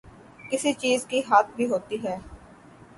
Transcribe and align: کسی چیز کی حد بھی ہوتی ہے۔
کسی 0.49 0.73
چیز 0.73 1.05
کی 1.05 1.21
حد 1.29 1.55
بھی 1.55 1.65
ہوتی 1.69 2.03
ہے۔ 2.03 2.17